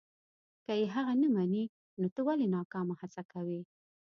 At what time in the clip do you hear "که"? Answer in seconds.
0.65-0.73